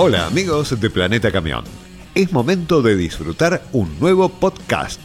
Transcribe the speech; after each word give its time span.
Hola 0.00 0.26
amigos 0.26 0.78
de 0.78 0.90
Planeta 0.90 1.32
Camión. 1.32 1.64
Es 2.14 2.30
momento 2.30 2.82
de 2.82 2.94
disfrutar 2.94 3.64
un 3.72 3.98
nuevo 3.98 4.28
podcast. 4.28 5.00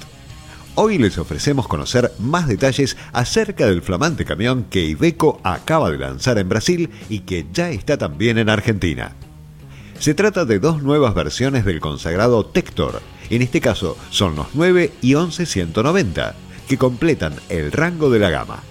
Hoy 0.75 0.99
les 0.99 1.17
ofrecemos 1.17 1.67
conocer 1.67 2.11
más 2.19 2.47
detalles 2.47 2.95
acerca 3.11 3.65
del 3.65 3.81
flamante 3.81 4.23
camión 4.23 4.65
que 4.65 4.85
Iveco 4.85 5.41
acaba 5.43 5.89
de 5.89 5.97
lanzar 5.97 6.37
en 6.37 6.47
Brasil 6.47 6.91
y 7.09 7.21
que 7.21 7.47
ya 7.51 7.71
está 7.71 7.97
también 7.97 8.37
en 8.37 8.49
Argentina. 8.49 9.15
Se 9.97 10.13
trata 10.13 10.45
de 10.45 10.59
dos 10.59 10.83
nuevas 10.83 11.15
versiones 11.15 11.65
del 11.65 11.79
consagrado 11.79 12.45
Tector. 12.45 13.01
En 13.31 13.41
este 13.41 13.61
caso 13.61 13.97
son 14.11 14.35
los 14.35 14.49
9 14.53 14.91
y 15.01 15.15
11190, 15.15 16.35
que 16.67 16.77
completan 16.77 17.33
el 17.49 17.71
rango 17.71 18.11
de 18.11 18.19
la 18.19 18.29
gama. 18.29 18.61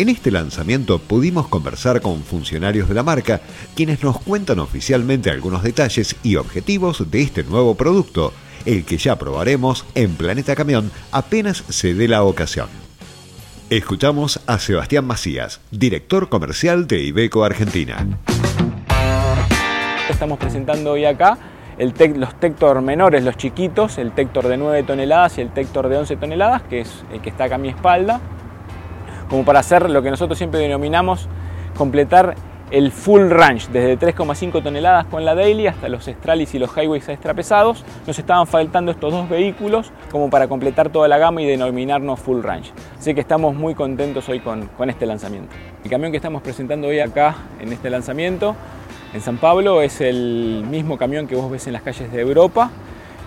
En 0.00 0.08
este 0.08 0.30
lanzamiento 0.30 0.98
pudimos 0.98 1.46
conversar 1.48 2.00
con 2.00 2.22
funcionarios 2.22 2.88
de 2.88 2.94
la 2.94 3.02
marca, 3.02 3.42
quienes 3.76 4.02
nos 4.02 4.18
cuentan 4.18 4.58
oficialmente 4.58 5.28
algunos 5.28 5.62
detalles 5.62 6.16
y 6.22 6.36
objetivos 6.36 7.10
de 7.10 7.20
este 7.20 7.44
nuevo 7.44 7.74
producto, 7.74 8.32
el 8.64 8.86
que 8.86 8.96
ya 8.96 9.16
probaremos 9.16 9.84
en 9.94 10.14
Planeta 10.14 10.56
Camión 10.56 10.90
apenas 11.12 11.64
se 11.68 11.92
dé 11.92 12.08
la 12.08 12.22
ocasión. 12.22 12.68
Escuchamos 13.68 14.40
a 14.46 14.58
Sebastián 14.58 15.04
Macías, 15.04 15.60
director 15.70 16.30
comercial 16.30 16.86
de 16.86 17.02
Ibeco 17.02 17.44
Argentina. 17.44 18.06
Estamos 20.08 20.38
presentando 20.38 20.92
hoy 20.92 21.04
acá 21.04 21.36
los 21.78 22.40
Tector 22.40 22.80
menores, 22.80 23.22
los 23.22 23.36
chiquitos, 23.36 23.98
el 23.98 24.12
Tector 24.12 24.48
de 24.48 24.56
9 24.56 24.82
toneladas 24.82 25.36
y 25.36 25.42
el 25.42 25.52
Tector 25.52 25.90
de 25.90 25.98
11 25.98 26.16
toneladas, 26.16 26.62
que 26.62 26.80
es 26.80 27.04
el 27.12 27.20
que 27.20 27.28
está 27.28 27.44
acá 27.44 27.56
a 27.56 27.58
mi 27.58 27.68
espalda 27.68 28.18
como 29.30 29.44
para 29.44 29.60
hacer 29.60 29.88
lo 29.88 30.02
que 30.02 30.10
nosotros 30.10 30.36
siempre 30.36 30.60
denominamos 30.60 31.28
completar 31.76 32.34
el 32.70 32.92
full 32.92 33.30
range, 33.30 33.68
desde 33.72 33.98
3,5 33.98 34.62
toneladas 34.62 35.06
con 35.06 35.24
la 35.24 35.34
Daily 35.34 35.66
hasta 35.66 35.88
los 35.88 36.04
Stralis 36.04 36.54
y 36.54 36.58
los 36.58 36.70
Highways 36.76 37.08
extra 37.08 37.34
pesados. 37.34 37.84
Nos 38.06 38.18
estaban 38.18 38.46
faltando 38.46 38.92
estos 38.92 39.12
dos 39.12 39.28
vehículos 39.28 39.90
como 40.10 40.30
para 40.30 40.46
completar 40.46 40.90
toda 40.90 41.08
la 41.08 41.18
gama 41.18 41.42
y 41.42 41.46
denominarnos 41.46 42.20
full 42.20 42.42
range. 42.42 42.72
Así 42.98 43.14
que 43.14 43.20
estamos 43.20 43.54
muy 43.54 43.74
contentos 43.74 44.28
hoy 44.28 44.40
con, 44.40 44.66
con 44.66 44.90
este 44.90 45.06
lanzamiento. 45.06 45.54
El 45.82 45.90
camión 45.90 46.12
que 46.12 46.18
estamos 46.18 46.42
presentando 46.42 46.88
hoy 46.88 47.00
acá 47.00 47.36
en 47.60 47.72
este 47.72 47.90
lanzamiento 47.90 48.54
en 49.12 49.20
San 49.20 49.38
Pablo 49.38 49.82
es 49.82 50.00
el 50.00 50.64
mismo 50.70 50.96
camión 50.96 51.26
que 51.26 51.34
vos 51.34 51.50
ves 51.50 51.66
en 51.66 51.72
las 51.72 51.82
calles 51.82 52.12
de 52.12 52.20
Europa 52.20 52.70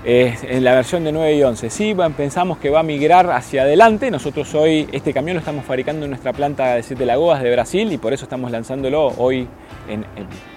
en 0.05 0.63
la 0.63 0.75
versión 0.75 1.03
de 1.03 1.11
9 1.11 1.35
y 1.35 1.43
11. 1.43 1.69
Sí, 1.69 1.95
pensamos 2.17 2.57
que 2.57 2.69
va 2.69 2.81
a 2.81 2.83
migrar 2.83 3.29
hacia 3.31 3.61
adelante. 3.61 4.11
Nosotros 4.11 4.53
hoy 4.53 4.87
este 4.91 5.13
camión 5.13 5.35
lo 5.35 5.39
estamos 5.39 5.65
fabricando 5.65 6.05
en 6.05 6.11
nuestra 6.11 6.33
planta 6.33 6.75
de 6.75 6.83
Siete 6.83 7.05
Lagoas 7.05 7.41
de 7.41 7.51
Brasil 7.51 7.91
y 7.91 7.97
por 7.97 8.11
eso 8.13 8.25
estamos 8.25 8.51
lanzándolo 8.51 9.13
hoy 9.17 9.47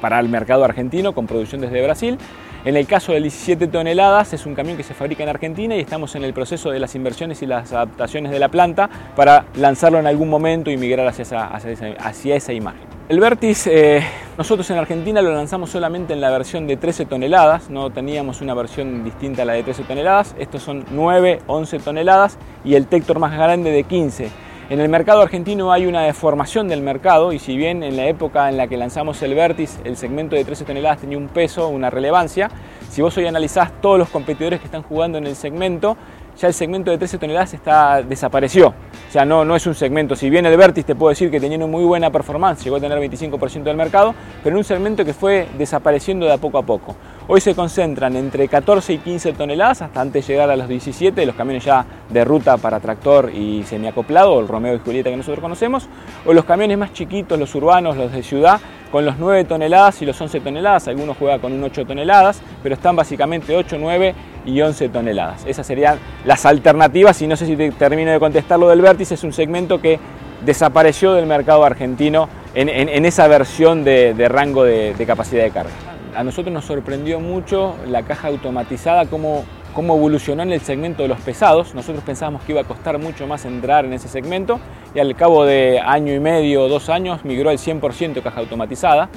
para 0.00 0.18
el 0.18 0.28
mercado 0.28 0.64
argentino 0.64 1.14
con 1.14 1.26
producción 1.26 1.60
desde 1.60 1.82
Brasil. 1.82 2.18
En 2.64 2.76
el 2.76 2.88
caso 2.88 3.12
de 3.12 3.20
17 3.20 3.68
toneladas 3.68 4.32
es 4.32 4.44
un 4.44 4.56
camión 4.56 4.76
que 4.76 4.82
se 4.82 4.94
fabrica 4.94 5.22
en 5.22 5.28
Argentina 5.28 5.76
y 5.76 5.80
estamos 5.80 6.16
en 6.16 6.24
el 6.24 6.34
proceso 6.34 6.70
de 6.70 6.80
las 6.80 6.96
inversiones 6.96 7.40
y 7.42 7.46
las 7.46 7.72
adaptaciones 7.72 8.32
de 8.32 8.40
la 8.40 8.48
planta 8.48 8.90
para 9.14 9.44
lanzarlo 9.54 10.00
en 10.00 10.08
algún 10.08 10.28
momento 10.28 10.72
y 10.72 10.76
migrar 10.76 11.06
hacia 11.06 12.36
esa 12.36 12.52
imagen. 12.52 12.95
El 13.08 13.20
Vertis, 13.20 13.68
eh, 13.68 14.02
nosotros 14.36 14.68
en 14.68 14.78
Argentina 14.78 15.22
lo 15.22 15.32
lanzamos 15.32 15.70
solamente 15.70 16.12
en 16.12 16.20
la 16.20 16.28
versión 16.28 16.66
de 16.66 16.76
13 16.76 17.06
toneladas, 17.06 17.70
no 17.70 17.90
teníamos 17.90 18.40
una 18.40 18.52
versión 18.52 19.04
distinta 19.04 19.42
a 19.42 19.44
la 19.44 19.52
de 19.52 19.62
13 19.62 19.84
toneladas, 19.84 20.34
estos 20.40 20.64
son 20.64 20.84
9, 20.90 21.42
11 21.46 21.78
toneladas 21.78 22.36
y 22.64 22.74
el 22.74 22.88
Tector 22.88 23.20
más 23.20 23.32
grande 23.32 23.70
de 23.70 23.84
15. 23.84 24.28
En 24.70 24.80
el 24.80 24.88
mercado 24.88 25.22
argentino 25.22 25.70
hay 25.70 25.86
una 25.86 26.02
deformación 26.02 26.66
del 26.66 26.82
mercado 26.82 27.32
y 27.32 27.38
si 27.38 27.56
bien 27.56 27.84
en 27.84 27.96
la 27.96 28.06
época 28.06 28.48
en 28.48 28.56
la 28.56 28.66
que 28.66 28.76
lanzamos 28.76 29.22
el 29.22 29.34
Vertis 29.34 29.78
el 29.84 29.96
segmento 29.96 30.34
de 30.34 30.44
13 30.44 30.64
toneladas 30.64 30.98
tenía 30.98 31.16
un 31.16 31.28
peso, 31.28 31.68
una 31.68 31.90
relevancia, 31.90 32.50
si 32.90 33.02
vos 33.02 33.16
hoy 33.16 33.26
analizás 33.28 33.70
todos 33.80 34.00
los 34.00 34.08
competidores 34.08 34.58
que 34.58 34.66
están 34.66 34.82
jugando 34.82 35.16
en 35.18 35.28
el 35.28 35.36
segmento, 35.36 35.96
ya 36.36 36.48
el 36.48 36.54
segmento 36.54 36.90
de 36.90 36.98
13 36.98 37.18
toneladas 37.18 37.54
está, 37.54 38.02
desapareció. 38.02 38.74
Sea, 39.16 39.24
no, 39.24 39.46
no 39.46 39.56
es 39.56 39.66
un 39.66 39.74
segmento. 39.74 40.14
Si 40.14 40.28
bien 40.28 40.44
el 40.44 40.54
Vertis 40.58 40.84
te 40.84 40.94
puedo 40.94 41.08
decir 41.08 41.30
que 41.30 41.40
tenía 41.40 41.56
una 41.56 41.66
muy 41.66 41.84
buena 41.84 42.10
performance, 42.10 42.62
llegó 42.62 42.76
a 42.76 42.80
tener 42.80 42.98
25% 42.98 43.62
del 43.62 43.74
mercado, 43.74 44.14
pero 44.44 44.54
en 44.54 44.58
un 44.58 44.64
segmento 44.64 45.06
que 45.06 45.14
fue 45.14 45.48
desapareciendo 45.56 46.26
de 46.26 46.34
a 46.34 46.36
poco 46.36 46.58
a 46.58 46.62
poco. 46.62 46.94
Hoy 47.28 47.40
se 47.40 47.56
concentran 47.56 48.14
entre 48.14 48.46
14 48.46 48.92
y 48.92 48.98
15 48.98 49.32
toneladas 49.32 49.82
hasta 49.82 50.00
antes 50.00 50.24
de 50.24 50.32
llegar 50.32 50.48
a 50.48 50.54
los 50.54 50.68
17, 50.68 51.26
los 51.26 51.34
camiones 51.34 51.64
ya 51.64 51.84
de 52.08 52.24
ruta 52.24 52.56
para 52.56 52.78
tractor 52.78 53.32
y 53.34 53.64
semiacoplado, 53.64 54.38
el 54.38 54.46
Romeo 54.46 54.76
y 54.76 54.78
Julieta 54.78 55.10
que 55.10 55.16
nosotros 55.16 55.40
conocemos, 55.40 55.88
o 56.24 56.32
los 56.32 56.44
camiones 56.44 56.78
más 56.78 56.92
chiquitos, 56.92 57.36
los 57.36 57.52
urbanos, 57.56 57.96
los 57.96 58.12
de 58.12 58.22
ciudad, 58.22 58.60
con 58.92 59.04
los 59.04 59.18
9 59.18 59.42
toneladas 59.42 60.00
y 60.02 60.06
los 60.06 60.20
11 60.20 60.38
toneladas, 60.38 60.86
algunos 60.86 61.16
juegan 61.16 61.40
con 61.40 61.52
un 61.52 61.64
8 61.64 61.84
toneladas, 61.84 62.40
pero 62.62 62.76
están 62.76 62.94
básicamente 62.94 63.56
8, 63.56 63.76
9 63.76 64.14
y 64.44 64.60
11 64.60 64.88
toneladas. 64.90 65.44
Esas 65.46 65.66
serían 65.66 65.98
las 66.24 66.46
alternativas 66.46 67.20
y 67.22 67.26
no 67.26 67.34
sé 67.34 67.46
si 67.46 67.56
te 67.56 67.72
termino 67.72 68.12
de 68.12 68.20
contestar 68.20 68.60
lo 68.60 68.68
del 68.68 68.82
vértice, 68.82 69.14
es 69.14 69.24
un 69.24 69.32
segmento 69.32 69.80
que 69.80 69.98
desapareció 70.44 71.12
del 71.14 71.26
mercado 71.26 71.64
argentino 71.64 72.28
en, 72.54 73.04
esa 73.04 73.26
versión 73.26 73.82
de, 73.82 74.28
rango 74.28 74.62
de, 74.62 74.94
capacidad 75.04 75.42
de 75.42 75.50
carga. 75.50 75.95
A 76.16 76.24
nosotros 76.24 76.52
nos 76.52 76.64
sorprendió 76.64 77.20
mucho 77.20 77.76
la 77.86 78.02
caja 78.02 78.28
automatizada, 78.28 79.06
cómo, 79.06 79.44
cómo 79.74 79.96
evolucionó 79.96 80.42
en 80.42 80.52
el 80.52 80.60
segmento 80.62 81.02
de 81.02 81.08
los 81.08 81.20
pesados. 81.20 81.74
Nosotros 81.74 82.02
pensábamos 82.04 82.42
que 82.42 82.52
iba 82.52 82.62
a 82.62 82.64
costar 82.64 82.98
mucho 82.98 83.26
más 83.26 83.44
entrar 83.44 83.84
en 83.84 83.92
ese 83.92 84.08
segmento 84.08 84.58
y 84.94 84.98
al 84.98 85.14
cabo 85.14 85.44
de 85.44 85.78
año 85.78 86.14
y 86.14 86.20
medio 86.20 86.64
o 86.64 86.68
dos 86.68 86.88
años 86.88 87.24
migró 87.24 87.50
al 87.50 87.58
100% 87.58 88.22
caja 88.22 88.40
automatizada. 88.40 89.10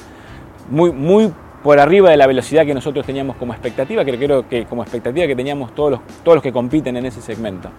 Muy, 0.70 0.92
muy 0.92 1.32
por 1.64 1.80
arriba 1.80 2.10
de 2.10 2.18
la 2.18 2.28
velocidad 2.28 2.66
que 2.66 2.74
nosotros 2.74 3.06
teníamos 3.06 3.38
como 3.38 3.54
expectativa, 3.54 4.04
que 4.04 4.18
creo 4.18 4.48
que 4.48 4.66
como 4.66 4.84
expectativa 4.84 5.26
que 5.26 5.36
teníamos 5.36 5.74
todos 5.74 5.92
los, 5.92 6.00
todos 6.24 6.36
los 6.36 6.44
que 6.44 6.52
compiten 6.52 6.98
en 6.98 7.06
ese 7.06 7.22
segmento. 7.22 7.70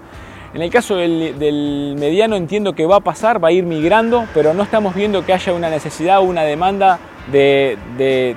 En 0.52 0.62
el 0.62 0.70
caso 0.70 0.96
del, 0.96 1.94
mediano 1.98 2.36
entiendo 2.36 2.72
que 2.72 2.84
va 2.84 2.96
a 2.96 3.00
pasar, 3.00 3.42
va 3.42 3.48
a 3.48 3.52
ir 3.52 3.64
migrando, 3.64 4.24
pero 4.34 4.52
no 4.52 4.62
estamos 4.62 4.94
viendo 4.94 5.24
que 5.24 5.32
haya 5.32 5.52
una 5.52 5.70
necesidad 5.70 6.18
o 6.18 6.22
una 6.22 6.42
demanda 6.42 6.98
de, 7.30 7.78
de 7.96 8.36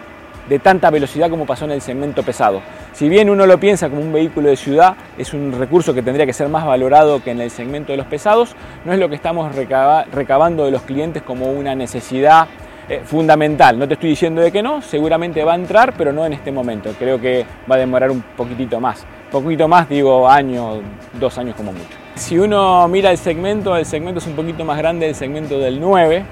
tanta 0.60 0.90
velocidad 0.90 1.30
como 1.30 1.46
pasó 1.46 1.66
en 1.66 1.72
el 1.72 1.82
segmento 1.82 2.24
pesado. 2.24 2.62
Si 2.94 3.10
bien 3.10 3.30
uno 3.30 3.46
lo 3.46 3.60
piensa 3.60 3.90
como 3.90 4.02
un 4.02 4.14
vehículo 4.14 4.50
de 4.50 4.56
ciudad, 4.56 4.96
es 5.18 5.34
un 5.34 5.52
recurso 5.58 5.94
que 5.94 6.02
tendría 6.02 6.26
que 6.26 6.34
ser 6.34 6.50
más 6.50 6.66
valorado 6.66 7.24
que 7.24 7.32
en 7.32 7.42
el 7.42 7.50
segmento 7.50 7.92
de 7.92 7.98
los 7.98 8.08
pesados, 8.08 8.56
no 8.86 8.94
es 8.94 9.00
lo 9.00 9.10
que 9.10 9.16
estamos 9.16 9.54
recabando 9.56 10.66
de 10.66 10.72
los 10.72 10.84
clientes 10.84 11.24
como 11.24 11.52
una 11.52 11.76
necesidad 11.76 12.48
eh, 12.90 13.02
fundamental. 13.06 13.80
No 13.80 13.88
te 13.88 13.94
estoy 13.94 14.10
diciendo 14.10 14.42
de 14.42 14.52
que 14.52 14.62
no, 14.62 14.82
seguramente 14.82 15.44
va 15.46 15.54
a 15.54 15.56
entrar, 15.56 15.94
pero 15.98 16.12
no 16.12 16.26
en 16.26 16.34
este 16.34 16.52
momento. 16.52 16.94
Creo 17.00 17.20
que 17.20 17.46
va 17.70 17.76
a 17.76 17.80
demorar 17.80 18.12
un 18.12 18.22
poquitito 18.36 18.80
más. 18.82 19.06
Poquito 19.32 19.68
más, 19.70 19.88
digo, 19.88 20.28
año, 20.30 20.82
dos 21.14 21.38
años 21.38 21.56
como 21.56 21.72
mucho. 21.72 21.98
Si 22.16 22.38
uno 22.38 22.88
mira 22.90 23.10
el 23.10 23.18
segmento, 23.18 23.76
el 23.78 23.86
segmento 23.86 24.20
es 24.20 24.28
un 24.28 24.34
poquito 24.34 24.66
más 24.66 24.78
grande 24.78 25.06
del 25.06 25.16
segmento 25.16 25.60
del 25.60 25.80
9, 25.80 26.26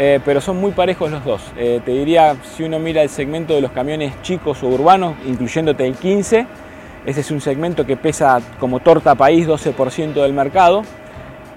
eh, 0.00 0.20
pero 0.24 0.40
son 0.40 0.58
muy 0.58 0.70
parejos 0.70 1.10
los 1.10 1.24
dos. 1.24 1.42
Eh, 1.56 1.80
te 1.84 1.90
diría, 1.90 2.36
si 2.54 2.62
uno 2.62 2.78
mira 2.78 3.02
el 3.02 3.08
segmento 3.08 3.54
de 3.54 3.60
los 3.60 3.72
camiones 3.72 4.14
chicos 4.22 4.62
o 4.62 4.68
urbanos, 4.68 5.16
incluyéndote 5.26 5.84
el 5.84 5.96
15, 5.96 6.46
ese 7.04 7.20
es 7.20 7.30
un 7.32 7.40
segmento 7.40 7.84
que 7.84 7.96
pesa 7.96 8.40
como 8.60 8.78
torta 8.78 9.16
país 9.16 9.48
12% 9.48 10.12
del 10.14 10.32
mercado. 10.32 10.82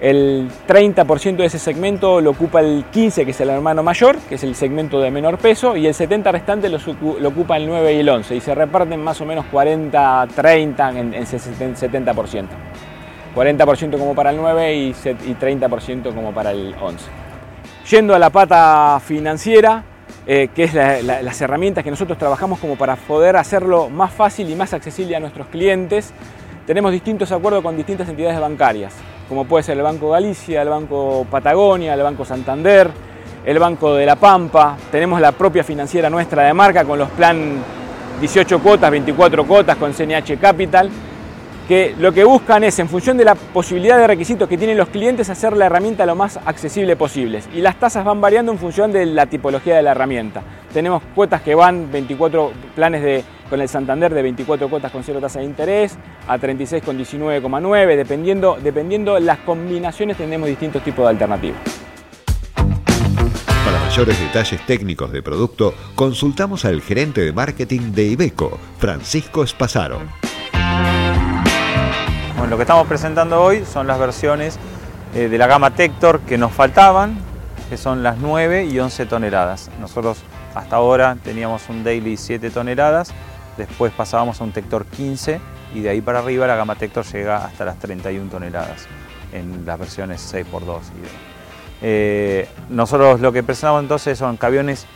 El 0.00 0.48
30% 0.66 1.36
de 1.36 1.44
ese 1.44 1.60
segmento 1.60 2.20
lo 2.20 2.30
ocupa 2.30 2.58
el 2.58 2.84
15, 2.90 3.24
que 3.24 3.30
es 3.30 3.40
el 3.40 3.50
hermano 3.50 3.84
mayor, 3.84 4.16
que 4.28 4.34
es 4.34 4.42
el 4.42 4.56
segmento 4.56 5.00
de 5.00 5.12
menor 5.12 5.38
peso, 5.38 5.76
y 5.76 5.86
el 5.86 5.94
70 5.94 6.32
restante 6.32 6.68
lo, 6.68 6.78
ocupa 7.28 7.56
el 7.56 7.68
9 7.68 7.94
y 7.94 8.00
el 8.00 8.08
11, 8.08 8.34
y 8.34 8.40
se 8.40 8.56
reparten 8.56 9.00
más 9.00 9.20
o 9.20 9.24
menos 9.24 9.44
40-30 9.52 10.96
en, 10.96 11.12
70%. 11.14 12.46
40% 13.36 13.98
como 13.98 14.16
para 14.16 14.30
el 14.30 14.36
9 14.38 14.74
y, 14.74 14.92
30% 14.92 16.12
como 16.12 16.32
para 16.32 16.50
el 16.50 16.74
11. 16.82 17.21
Yendo 17.90 18.14
a 18.14 18.18
la 18.18 18.30
pata 18.30 19.00
financiera, 19.04 19.84
eh, 20.26 20.48
que 20.54 20.64
es 20.64 20.74
las 20.74 21.40
herramientas 21.40 21.82
que 21.82 21.90
nosotros 21.90 22.16
trabajamos 22.16 22.58
como 22.58 22.76
para 22.76 22.96
poder 22.96 23.36
hacerlo 23.36 23.88
más 23.90 24.12
fácil 24.12 24.48
y 24.50 24.54
más 24.54 24.72
accesible 24.72 25.16
a 25.16 25.20
nuestros 25.20 25.48
clientes, 25.48 26.12
tenemos 26.66 26.92
distintos 26.92 27.32
acuerdos 27.32 27.62
con 27.62 27.76
distintas 27.76 28.08
entidades 28.08 28.40
bancarias 28.40 28.94
como 29.32 29.46
puede 29.46 29.62
ser 29.62 29.78
el 29.78 29.82
Banco 29.82 30.10
Galicia, 30.10 30.60
el 30.60 30.68
Banco 30.68 31.26
Patagonia, 31.30 31.94
el 31.94 32.02
Banco 32.02 32.22
Santander, 32.22 32.90
el 33.46 33.58
Banco 33.58 33.94
de 33.94 34.04
la 34.04 34.16
Pampa, 34.16 34.76
tenemos 34.90 35.22
la 35.22 35.32
propia 35.32 35.64
financiera 35.64 36.10
nuestra 36.10 36.42
de 36.44 36.52
marca 36.52 36.84
con 36.84 36.98
los 36.98 37.08
plan 37.08 37.54
18 38.20 38.58
cuotas, 38.58 38.90
24 38.90 39.46
cuotas 39.46 39.78
con 39.78 39.94
CNH 39.94 40.38
Capital, 40.38 40.90
que 41.68 41.94
lo 41.98 42.12
que 42.12 42.24
buscan 42.24 42.64
es, 42.64 42.78
en 42.78 42.88
función 42.88 43.16
de 43.16 43.24
la 43.24 43.34
posibilidad 43.34 43.98
de 43.98 44.06
requisitos 44.06 44.48
que 44.48 44.58
tienen 44.58 44.76
los 44.76 44.88
clientes, 44.88 45.30
hacer 45.30 45.56
la 45.56 45.66
herramienta 45.66 46.06
lo 46.06 46.14
más 46.14 46.38
accesible 46.44 46.96
posible. 46.96 47.40
Y 47.54 47.60
las 47.60 47.76
tasas 47.78 48.04
van 48.04 48.20
variando 48.20 48.52
en 48.52 48.58
función 48.58 48.92
de 48.92 49.06
la 49.06 49.26
tipología 49.26 49.76
de 49.76 49.82
la 49.82 49.92
herramienta. 49.92 50.42
Tenemos 50.72 51.02
cuotas 51.14 51.42
que 51.42 51.54
van 51.54 51.90
24 51.90 52.52
planes 52.74 53.02
de 53.02 53.24
con 53.52 53.60
el 53.60 53.68
Santander 53.68 54.14
de 54.14 54.22
24 54.22 54.66
cuotas 54.70 54.90
con 54.90 55.04
cero 55.04 55.20
tasa 55.20 55.40
de 55.40 55.44
interés, 55.44 55.98
a 56.26 56.38
36 56.38 56.82
con 56.82 56.98
19,9, 56.98 57.96
dependiendo, 57.96 58.56
dependiendo 58.58 59.18
las 59.20 59.40
combinaciones 59.40 60.16
tenemos 60.16 60.48
distintos 60.48 60.82
tipos 60.82 61.04
de 61.04 61.10
alternativas. 61.10 61.60
Para 63.62 63.78
mayores 63.78 64.18
detalles 64.18 64.58
técnicos 64.64 65.12
de 65.12 65.22
producto, 65.22 65.74
consultamos 65.94 66.64
al 66.64 66.80
gerente 66.80 67.20
de 67.20 67.34
marketing 67.34 67.92
de 67.92 68.04
Ibeco, 68.04 68.58
Francisco 68.78 69.44
Espasaro. 69.44 70.00
Bueno, 72.42 72.54
lo 72.54 72.56
que 72.56 72.64
estamos 72.64 72.88
presentando 72.88 73.40
hoy 73.40 73.64
son 73.64 73.86
las 73.86 74.00
versiones 74.00 74.58
eh, 75.14 75.28
de 75.28 75.38
la 75.38 75.46
gama 75.46 75.76
Tector 75.76 76.18
que 76.22 76.38
nos 76.38 76.50
faltaban, 76.50 77.16
que 77.70 77.76
son 77.76 78.02
las 78.02 78.18
9 78.18 78.64
y 78.64 78.80
11 78.80 79.06
toneladas. 79.06 79.70
Nosotros 79.80 80.18
hasta 80.52 80.74
ahora 80.74 81.16
teníamos 81.22 81.68
un 81.68 81.84
daily 81.84 82.16
7 82.16 82.50
toneladas, 82.50 83.14
después 83.56 83.92
pasábamos 83.92 84.40
a 84.40 84.44
un 84.44 84.50
Tector 84.50 84.86
15 84.86 85.40
y 85.72 85.82
de 85.82 85.90
ahí 85.90 86.00
para 86.00 86.18
arriba 86.18 86.48
la 86.48 86.56
gama 86.56 86.74
Tector 86.74 87.04
llega 87.04 87.44
hasta 87.44 87.64
las 87.64 87.78
31 87.78 88.28
toneladas 88.28 88.88
en 89.32 89.64
las 89.64 89.78
versiones 89.78 90.34
6x2. 90.34 90.80
Eh, 91.80 92.48
nosotros 92.70 93.20
lo 93.20 93.30
que 93.30 93.44
presentamos 93.44 93.82
entonces 93.82 94.18
son 94.18 94.36
camiones 94.36 94.88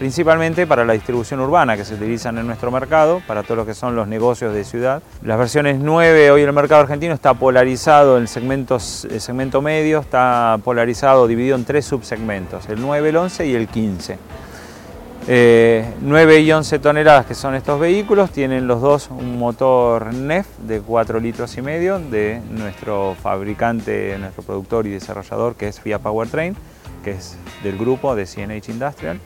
principalmente 0.00 0.66
para 0.66 0.86
la 0.86 0.94
distribución 0.94 1.40
urbana 1.40 1.76
que 1.76 1.84
se 1.84 1.92
utilizan 1.92 2.38
en 2.38 2.46
nuestro 2.46 2.70
mercado, 2.70 3.20
para 3.26 3.42
todo 3.42 3.56
lo 3.56 3.66
que 3.66 3.74
son 3.74 3.94
los 3.94 4.08
negocios 4.08 4.54
de 4.54 4.64
ciudad. 4.64 5.02
Las 5.22 5.36
versiones 5.36 5.78
9, 5.78 6.30
hoy 6.30 6.40
el 6.40 6.54
mercado 6.54 6.80
argentino 6.80 7.12
está 7.12 7.34
polarizado, 7.34 8.16
el 8.16 8.26
segmento, 8.26 8.76
el 8.76 9.20
segmento 9.20 9.60
medio 9.60 9.98
está 9.98 10.58
polarizado, 10.64 11.26
dividido 11.26 11.54
en 11.54 11.66
tres 11.66 11.84
subsegmentos, 11.84 12.66
el 12.70 12.80
9, 12.80 13.10
el 13.10 13.16
11 13.16 13.46
y 13.46 13.54
el 13.54 13.68
15. 13.68 14.18
9 15.26 15.28
eh, 15.28 16.40
y 16.40 16.50
11 16.50 16.78
toneladas 16.78 17.26
que 17.26 17.34
son 17.34 17.54
estos 17.54 17.78
vehículos, 17.78 18.30
tienen 18.30 18.66
los 18.66 18.80
dos 18.80 19.10
un 19.10 19.38
motor 19.38 20.14
NEF 20.14 20.46
de 20.60 20.80
4 20.80 21.20
litros 21.20 21.54
y 21.58 21.60
medio 21.60 21.98
de 21.98 22.40
nuestro 22.48 23.16
fabricante, 23.22 24.16
nuestro 24.18 24.44
productor 24.44 24.86
y 24.86 24.92
desarrollador 24.92 25.56
que 25.56 25.68
es 25.68 25.78
FIA 25.78 25.98
Powertrain, 25.98 26.56
que 27.04 27.10
es 27.10 27.36
del 27.62 27.76
grupo 27.76 28.16
de 28.16 28.24
CNH 28.24 28.70
Industrial. 28.70 29.20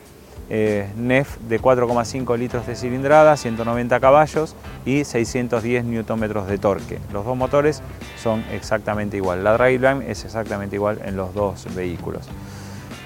Eh, 0.49 0.87
NEF 0.95 1.37
de 1.49 1.59
4,5 1.59 2.37
litros 2.37 2.67
de 2.67 2.75
cilindrada, 2.75 3.35
190 3.35 3.99
caballos 3.99 4.55
y 4.85 5.03
610 5.03 5.85
Nm 5.85 6.45
de 6.45 6.57
torque. 6.59 6.99
Los 7.11 7.25
dos 7.25 7.35
motores 7.35 7.81
son 8.21 8.43
exactamente 8.51 9.17
igual. 9.17 9.43
La 9.43 9.57
driveline 9.57 10.03
es 10.03 10.23
exactamente 10.23 10.75
igual 10.75 10.99
en 11.03 11.17
los 11.17 11.33
dos 11.33 11.65
vehículos. 11.73 12.27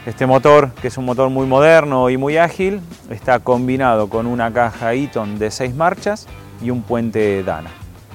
Este 0.06 0.26
motor, 0.26 0.72
que 0.82 0.90
es 0.90 0.98
un 0.98 1.06
motor 1.06 1.30
muy 1.30 1.46
moderno 1.46 2.10
y 2.10 2.18
muy 2.18 2.38
ágil, 2.38 2.82
está 3.10 3.40
combinado 3.40 4.10
con 4.10 4.28
una 4.28 4.52
caja 4.52 4.94
Eaton 4.94 5.40
de 5.40 5.52
6 5.52 5.76
marchas 5.76 6.28
y 6.62 6.72
un 6.72 6.82
puente 6.82 7.44
Dana. 7.44 7.70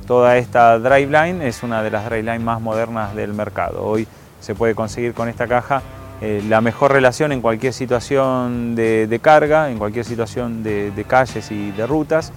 Toda 0.06 0.36
esta 0.36 0.78
driveline 0.78 1.40
es 1.40 1.62
una 1.62 1.82
de 1.82 1.90
las 1.90 2.04
driveline 2.04 2.44
más 2.44 2.60
modernas 2.60 3.14
del 3.14 3.32
mercado. 3.32 3.84
Hoy 3.84 4.06
se 4.40 4.54
puede 4.54 4.74
conseguir 4.74 5.14
con 5.14 5.28
esta 5.28 5.46
caja 5.46 5.82
eh, 6.20 6.42
la 6.48 6.60
mejor 6.60 6.92
relación 6.92 7.32
en 7.32 7.40
cualquier 7.40 7.72
situación 7.72 8.74
de, 8.74 9.18
carga, 9.20 9.70
en 9.70 9.78
cualquier 9.78 10.04
situación 10.04 10.62
de, 10.62 11.04
calles 11.06 11.50
y 11.50 11.70
de 11.72 11.86
rutas. 11.86 12.32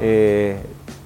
Eh, 0.00 0.56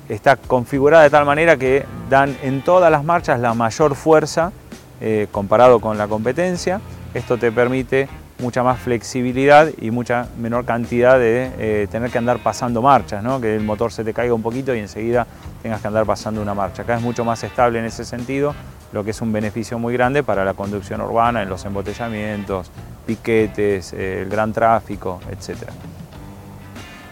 está 0.09 0.37
configurada 0.37 1.05
de 1.05 1.11
tal 1.11 1.25
manera 1.25 1.57
que 1.57 1.85
dan 2.09 2.37
en 2.43 2.63
todas 2.63 2.91
las 2.91 3.05
marchas 3.05 3.41
la 3.41 3.55
mayor 3.55 3.95
fuerza 3.95 4.53
eh, 5.01 5.27
comparado 5.33 5.81
con 5.81 5.99
la 5.99 6.07
competencia. 6.07 6.81
Esto 7.13 7.39
te 7.39 7.51
permite 7.51 8.09
mucha 8.39 8.63
más 8.63 8.79
flexibilidad 8.79 9.69
y 9.81 9.91
mucha 9.91 10.27
menor 10.39 10.65
cantidad 10.65 11.19
de 11.19 11.87
tener 11.93 12.11
que 12.11 12.19
andar 12.19 12.39
pasando 12.43 12.83
marchas, 12.83 13.23
que 13.41 13.55
el 13.55 13.63
motor 13.63 13.93
se 13.93 14.03
te 14.03 14.13
caiga 14.13 14.35
un 14.35 14.43
poquito 14.43 14.75
y 14.75 14.81
enseguida 14.81 15.27
tengas 15.63 15.81
que 15.81 15.87
andar 15.87 16.07
pasando 16.07 16.43
una 16.43 16.55
marcha. 16.55 16.83
Acá 16.83 16.97
es 16.97 17.03
mucho 17.03 17.25
más 17.25 17.45
estable 17.45 17.79
en 17.79 17.85
ese 17.85 18.05
sentido, 18.05 18.55
lo 18.93 19.03
que 19.05 19.11
es 19.11 19.21
un 19.21 19.33
beneficio 19.33 19.79
muy 19.79 19.95
grande 19.95 20.23
para 20.23 20.45
la 20.45 20.55
conducción 20.55 21.01
urbana, 21.01 21.43
en 21.43 21.49
los 21.49 21.65
embotellamientos, 21.65 22.71
piquetes, 23.07 23.93
eh, 23.93 24.23
el 24.23 24.29
gran 24.29 24.53
tráfico, 24.53 25.21
etc. 25.31 25.69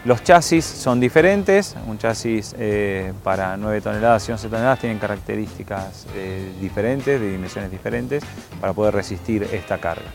Los 0.03 0.23
chasis 0.23 0.65
son 0.65 0.99
diferentes, 0.99 1.75
un 1.87 1.97
chasis 1.97 2.55
eh, 2.57 3.13
para 3.23 3.55
9 3.55 3.81
toneladas 3.81 4.27
y 4.27 4.31
11 4.31 4.49
toneladas 4.49 4.79
tienen 4.79 4.97
características 4.97 6.07
eh, 6.15 6.51
diferentes, 6.59 7.19
de 7.19 7.31
dimensiones 7.31 7.69
diferentes, 7.69 8.23
para 8.59 8.73
poder 8.73 8.95
resistir 8.95 9.47
esta 9.51 9.77
carga. 9.77 10.09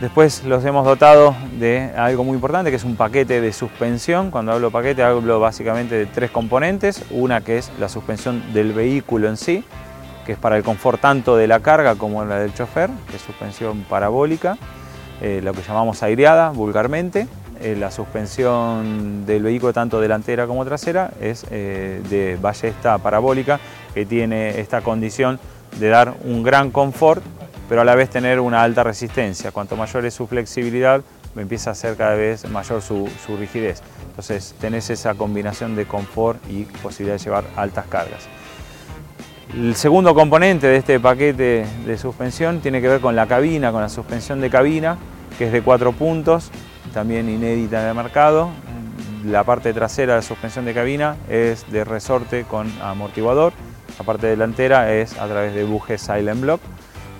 Después 0.00 0.44
los 0.44 0.62
hemos 0.66 0.84
dotado 0.84 1.34
de 1.58 1.90
algo 1.96 2.22
muy 2.22 2.34
importante 2.34 2.70
que 2.70 2.76
es 2.76 2.84
un 2.84 2.96
paquete 2.96 3.40
de 3.40 3.52
suspensión. 3.54 4.30
Cuando 4.30 4.52
hablo 4.52 4.70
paquete 4.70 5.02
hablo 5.02 5.40
básicamente 5.40 5.94
de 5.94 6.04
tres 6.04 6.30
componentes. 6.30 7.02
Una 7.10 7.40
que 7.40 7.56
es 7.56 7.70
la 7.80 7.88
suspensión 7.88 8.52
del 8.52 8.74
vehículo 8.74 9.26
en 9.28 9.38
sí, 9.38 9.64
que 10.26 10.32
es 10.32 10.38
para 10.38 10.56
el 10.56 10.64
confort 10.64 11.00
tanto 11.00 11.36
de 11.36 11.46
la 11.46 11.60
carga 11.60 11.94
como 11.94 12.24
la 12.24 12.40
del 12.40 12.52
chofer, 12.52 12.90
que 13.08 13.16
es 13.16 13.22
suspensión 13.22 13.84
parabólica, 13.88 14.58
eh, 15.22 15.40
lo 15.42 15.52
que 15.52 15.62
llamamos 15.62 16.02
aireada 16.02 16.50
vulgarmente. 16.50 17.26
Eh, 17.62 17.74
la 17.74 17.90
suspensión 17.90 19.24
del 19.24 19.44
vehículo 19.44 19.72
tanto 19.72 19.98
delantera 19.98 20.46
como 20.46 20.62
trasera 20.66 21.10
es 21.22 21.46
eh, 21.50 22.02
de 22.10 22.36
ballesta 22.36 22.98
parabólica 22.98 23.58
que 23.94 24.04
tiene 24.04 24.60
esta 24.60 24.82
condición 24.82 25.40
de 25.78 25.88
dar 25.88 26.12
un 26.24 26.42
gran 26.42 26.70
confort 26.70 27.22
pero 27.68 27.80
a 27.80 27.84
la 27.84 27.94
vez 27.94 28.10
tener 28.10 28.40
una 28.40 28.62
alta 28.62 28.84
resistencia. 28.84 29.50
Cuanto 29.50 29.76
mayor 29.76 30.04
es 30.06 30.14
su 30.14 30.26
flexibilidad, 30.26 31.02
empieza 31.36 31.70
a 31.70 31.74
ser 31.74 31.96
cada 31.96 32.14
vez 32.14 32.48
mayor 32.48 32.80
su, 32.80 33.08
su 33.26 33.36
rigidez. 33.36 33.82
Entonces 34.08 34.54
tenés 34.60 34.88
esa 34.90 35.14
combinación 35.14 35.76
de 35.76 35.86
confort 35.86 36.38
y 36.48 36.64
posibilidad 36.64 37.18
de 37.18 37.24
llevar 37.24 37.44
altas 37.56 37.86
cargas. 37.86 38.28
El 39.54 39.76
segundo 39.76 40.14
componente 40.14 40.66
de 40.66 40.76
este 40.76 40.98
paquete 40.98 41.64
de 41.86 41.98
suspensión 41.98 42.60
tiene 42.60 42.80
que 42.80 42.88
ver 42.88 43.00
con 43.00 43.14
la 43.14 43.26
cabina, 43.26 43.70
con 43.70 43.80
la 43.80 43.88
suspensión 43.88 44.40
de 44.40 44.50
cabina, 44.50 44.98
que 45.38 45.46
es 45.46 45.52
de 45.52 45.62
cuatro 45.62 45.92
puntos, 45.92 46.50
también 46.92 47.28
inédita 47.28 47.80
en 47.82 47.88
el 47.88 47.94
mercado. 47.94 48.50
La 49.24 49.44
parte 49.44 49.72
trasera 49.72 50.14
de 50.14 50.18
la 50.18 50.22
suspensión 50.22 50.64
de 50.64 50.74
cabina 50.74 51.16
es 51.30 51.70
de 51.70 51.84
resorte 51.84 52.44
con 52.44 52.70
amortiguador. 52.82 53.52
La 53.98 54.04
parte 54.04 54.26
delantera 54.26 54.92
es 54.92 55.16
a 55.18 55.26
través 55.26 55.54
de 55.54 55.64
buje 55.64 55.96
Silent 55.96 56.40
Block, 56.40 56.60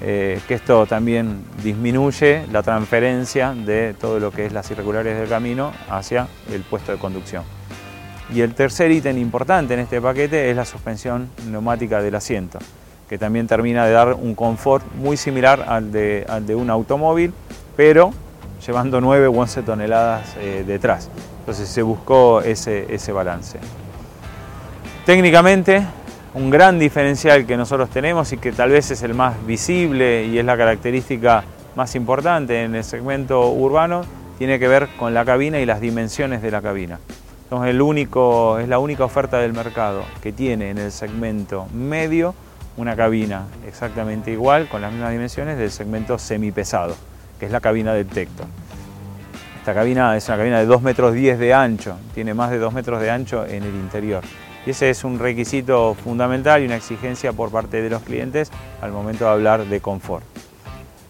eh, 0.03 0.41
que 0.49 0.55
esto 0.55 0.85
también 0.85 1.45
disminuye 1.63 2.45
la 2.53 2.63
transferencia 2.63 3.55
de 3.55 3.95
todo 3.95 4.19
lo 4.19 4.31
que 4.31 4.47
es 4.47 4.53
las 4.53 4.71
irregulares 4.71 5.17
del 5.19 5.29
camino 5.29 5.73
hacia 5.89 6.27
el 6.53 6.63
puesto 6.63 6.93
de 6.93 6.99
conducción. 6.99 7.56
Y 8.35 8.41
el 8.41 8.55
tercer 8.55 8.91
ítem 8.91 9.19
importante 9.19 9.75
en 9.75 9.81
este 9.81 10.01
paquete 10.01 10.51
es 10.51 10.57
la 10.57 10.65
suspensión 10.65 11.31
neumática 11.49 12.03
del 12.03 12.15
asiento, 12.17 12.59
que 13.09 13.19
también 13.19 13.47
termina 13.47 13.87
de 13.87 13.93
dar 13.93 14.15
un 14.15 14.35
confort 14.35 14.85
muy 14.97 15.17
similar 15.17 15.65
al 15.69 15.93
de, 15.93 16.55
un 16.57 16.71
automóvil, 16.71 17.33
pero 17.77 18.13
llevando 18.67 19.01
9 19.01 19.29
u 19.29 19.41
11 19.41 19.63
toneladas 19.63 20.35
eh, 20.39 20.65
detrás. 20.67 21.09
Entonces 21.41 21.69
se 21.69 21.83
buscó 21.83 22.41
ese, 22.41 22.93
ese 22.93 23.13
balance. 23.13 23.61
Técnicamente, 25.05 25.87
un 26.35 26.51
gran 26.51 26.81
diferencial 26.81 27.47
que 27.47 27.57
nosotros 27.57 27.91
tenemos 27.91 28.33
y 28.33 28.39
que 28.39 28.51
tal 28.51 28.71
vez 28.71 28.91
es 28.91 29.03
el 29.03 29.15
más 29.15 29.35
visible 29.47 30.25
y 30.27 30.39
es 30.39 30.45
la 30.45 30.57
característica 30.57 31.45
más 31.77 31.95
importante 31.95 32.65
en 32.65 32.75
el 32.75 32.83
segmento 32.83 33.51
urbano, 33.51 34.03
tiene 34.39 34.59
que 34.59 34.67
ver 34.67 34.89
con 34.99 35.15
la 35.15 35.25
cabina 35.25 35.61
y 35.61 35.67
las 35.67 35.81
dimensiones 35.81 36.43
de 36.43 36.51
la 36.51 36.61
cabina. 36.61 36.99
Es 37.49 38.69
la 38.69 38.79
única 38.81 39.05
oferta 39.05 39.39
del 39.39 39.53
mercado 39.53 40.03
que 40.21 40.33
tiene 40.33 40.71
en 40.71 40.79
el 40.79 40.91
segmento 40.91 41.69
medio 41.73 42.35
una 42.77 42.97
cabina 42.97 43.47
exactamente 43.67 44.33
igual, 44.33 44.69
con 44.69 44.83
las 44.83 44.93
mismas 44.93 45.13
dimensiones 45.13 45.57
del 45.57 45.71
segmento 45.71 46.19
semipesado, 46.19 46.97
que 47.39 47.47
es 47.47 47.53
la 47.53 47.61
cabina 47.61 47.95
del 47.95 48.07
Tector. 48.07 48.47
Esta 49.61 49.75
cabina 49.75 50.17
es 50.17 50.27
una 50.27 50.39
cabina 50.39 50.59
de 50.59 50.67
2 50.67 50.83
metros 50.83 51.15
10 51.15 51.39
de 51.39 51.55
ancho, 51.55 51.97
tiene 52.15 52.35
más 52.35 52.51
de 52.51 52.59
2 52.59 52.75
metros 52.75 53.01
de 53.01 53.11
ancho 53.11 53.47
en 53.47 53.63
el 53.63 53.75
interior. 53.77 54.25
Y 54.67 54.71
ese 54.71 54.91
es 54.91 55.05
un 55.05 55.21
requisito 55.21 55.95
fundamental 55.95 56.63
y 56.63 56.67
una 56.67 56.77
exigencia 56.77 57.33
por 57.33 57.53
parte 57.53 57.81
de 57.81 57.91
los 57.91 58.03
clientes 58.03 58.51
al 58.83 58.91
momento 58.91 59.25
de 59.25 59.31
hablar 59.31 59.65
de 59.67 59.81
confort. 59.81 60.25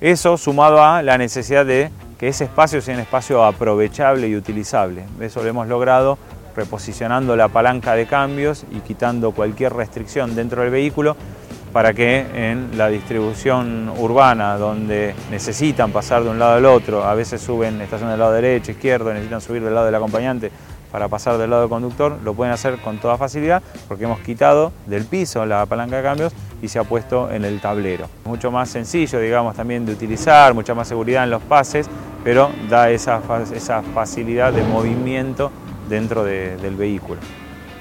Eso 0.02 0.36
sumado 0.36 0.84
a 0.84 1.02
la 1.02 1.16
necesidad 1.16 1.64
de 1.64 1.90
que 2.18 2.28
ese 2.28 2.44
espacio 2.44 2.80
sea 2.80 2.94
un 2.94 3.00
espacio 3.00 3.44
aprovechable 3.44 4.28
y 4.28 4.36
utilizable. 4.36 5.04
Eso 5.20 5.42
lo 5.42 5.48
hemos 5.48 5.68
logrado 5.68 6.18
reposicionando 6.54 7.36
la 7.36 7.48
palanca 7.48 7.94
de 7.94 8.06
cambios 8.06 8.64
y 8.70 8.80
quitando 8.80 9.32
cualquier 9.32 9.74
restricción 9.74 10.34
dentro 10.34 10.62
del 10.62 10.70
vehículo 10.70 11.16
para 11.72 11.92
que 11.92 12.24
en 12.50 12.78
la 12.78 12.88
distribución 12.88 13.92
urbana, 13.98 14.56
donde 14.56 15.14
necesitan 15.30 15.92
pasar 15.92 16.22
de 16.24 16.30
un 16.30 16.38
lado 16.38 16.54
al 16.54 16.64
otro, 16.64 17.04
a 17.04 17.14
veces 17.14 17.42
suben 17.42 17.82
estación 17.82 18.08
del 18.08 18.18
lado 18.18 18.32
derecho, 18.32 18.70
izquierdo, 18.70 19.12
necesitan 19.12 19.42
subir 19.42 19.62
del 19.62 19.74
lado 19.74 19.84
del 19.84 19.94
acompañante 19.94 20.50
para 20.90 21.08
pasar 21.08 21.36
del 21.36 21.50
lado 21.50 21.62
del 21.62 21.68
conductor, 21.68 22.16
lo 22.24 22.32
pueden 22.32 22.54
hacer 22.54 22.78
con 22.78 22.96
toda 22.98 23.18
facilidad 23.18 23.62
porque 23.88 24.04
hemos 24.04 24.20
quitado 24.20 24.72
del 24.86 25.04
piso 25.04 25.44
la 25.44 25.66
palanca 25.66 25.98
de 25.98 26.02
cambios 26.02 26.32
y 26.62 26.68
se 26.68 26.78
ha 26.78 26.84
puesto 26.84 27.30
en 27.30 27.44
el 27.44 27.60
tablero. 27.60 28.08
Mucho 28.24 28.50
más 28.50 28.68
sencillo, 28.68 29.20
digamos, 29.20 29.54
también 29.56 29.84
de 29.86 29.92
utilizar, 29.92 30.54
mucha 30.54 30.74
más 30.74 30.88
seguridad 30.88 31.24
en 31.24 31.30
los 31.30 31.42
pases, 31.42 31.88
pero 32.24 32.50
da 32.68 32.90
esa, 32.90 33.20
esa 33.54 33.82
facilidad 33.82 34.52
de 34.52 34.62
movimiento 34.62 35.50
dentro 35.88 36.24
del 36.24 36.76
vehículo. 36.76 37.20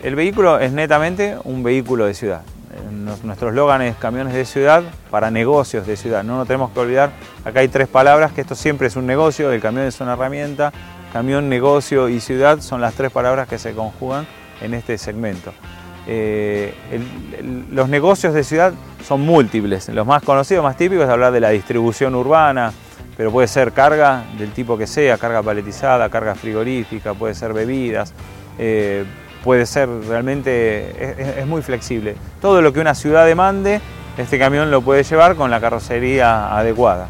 El 0.04 0.16
vehículo 0.16 0.60
es 0.60 0.72
netamente 0.72 1.38
un 1.44 1.64
vehículo 1.64 2.06
de 2.06 2.14
ciudad. 2.14 2.42
nuestro 3.24 3.50
eslogan 3.50 3.82
es 3.82 3.96
camiones 3.96 4.34
de 4.34 4.46
ciudad 4.46 4.84
para 5.10 5.32
negocios 5.32 5.88
de 5.88 5.98
ciudad. 5.98 6.24
No 6.24 6.38
nos 6.38 6.48
tenemos 6.48 6.72
que 6.72 6.80
olvidar, 6.80 7.12
acá 7.44 7.62
hay 7.62 7.70
tres 7.70 7.88
palabras, 7.88 8.32
que 8.34 8.42
esto 8.42 8.54
siempre 8.54 8.88
es 8.88 8.96
un 8.96 9.08
negocio, 9.08 9.52
el 9.52 9.62
camión 9.62 9.86
es 9.88 10.00
una 10.02 10.14
herramienta, 10.14 10.72
camión, 11.12 11.50
negocio 11.50 12.10
y 12.10 12.20
ciudad 12.20 12.60
son 12.60 12.82
las 12.82 12.94
tres 12.94 13.12
palabras 13.12 13.48
que 13.48 13.58
se 13.58 13.74
conjugan 13.74 14.28
en 14.62 14.74
este 14.74 14.98
segmento. 14.98 15.54
Eh, 16.08 16.74
los 17.72 17.90
negocios 17.90 18.34
de 18.34 18.44
ciudad 18.44 18.74
son 19.06 19.22
múltiples, 19.22 19.90
los 19.90 20.06
más 20.06 20.24
conocidos, 20.24 20.64
más 20.64 20.78
típicos 20.78 21.06
es 21.06 21.10
hablar 21.10 21.32
de 21.32 21.40
la 21.40 21.50
distribución 21.50 22.16
urbana, 22.16 22.72
pero 23.18 23.32
puede 23.32 23.48
ser 23.48 23.72
carga 23.72 24.24
del 24.38 24.52
tipo 24.52 24.78
que 24.78 24.88
sea, 24.88 25.18
carga 25.18 25.42
paletizada, 25.42 26.10
carga 26.10 26.36
frigorífica, 26.36 27.14
puede 27.14 27.34
ser 27.34 27.54
bebidas, 27.54 28.14
eh, 28.60 29.06
puede 29.44 29.66
ser 29.66 29.88
realmente, 29.88 31.40
es, 31.40 31.46
muy 31.46 31.62
flexible. 31.62 32.16
Todo 32.42 32.62
lo 32.62 32.74
que 32.74 32.80
una 32.80 32.96
ciudad 32.96 33.26
demande, 33.26 33.80
este 34.18 34.38
camión 34.38 34.72
lo 34.72 34.82
puede 34.82 35.04
llevar 35.04 35.36
con 35.36 35.50
la 35.52 35.62
carrocería 35.62 36.58
adecuada. 36.58 37.10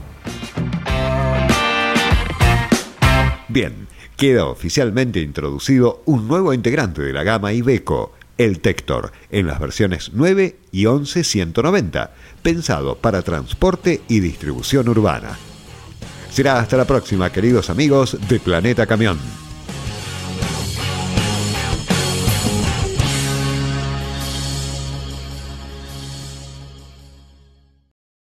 Bien, 3.48 3.88
queda 4.18 4.46
oficialmente 4.46 5.22
introducido 5.22 6.02
un 6.06 6.28
nuevo 6.28 6.54
integrante 6.54 7.02
de 7.02 7.14
la 7.14 7.24
gama 7.24 7.54
Iveco, 7.54 8.12
el 8.38 8.60
Tector, 8.60 9.12
en 9.30 9.48
las 9.48 9.60
versiones 9.60 10.12
9 10.13 10.58
y 10.72 10.86
11 10.86 11.24
190, 11.24 12.13
pensado 12.42 12.96
para 12.96 13.22
transporte 13.22 14.01
y 14.08 14.20
distribución 14.20 14.89
urbana. 14.89 15.38
Será 16.32 16.60
hasta 16.60 16.77
la 16.77 16.86
próxima, 16.86 17.32
queridos 17.32 17.70
amigos 17.70 18.18
de 18.27 18.39
Planeta 18.39 18.86
Camión. 18.86 19.18